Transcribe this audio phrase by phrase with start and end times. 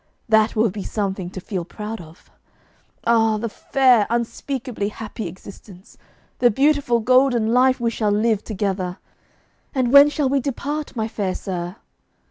[0.27, 2.31] That will be something to feel proud of.
[3.03, 5.95] Ah, the fair, unspeakably happy existence,
[6.39, 8.97] the beautiful golden life we shall live together!
[9.75, 11.75] And when shall we depart, my fair sir?